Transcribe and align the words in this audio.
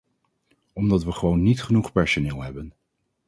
Omdat 0.73 1.03
we 1.03 1.11
gewoon 1.11 1.41
niet 1.43 1.61
genoeg 1.63 1.91
personeel 1.91 2.41
hebben. 2.43 2.73